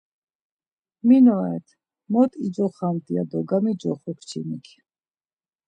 [1.07, 1.67] Min oret,
[2.11, 4.65] mot icoxamt ya do gamicoxu kçinik.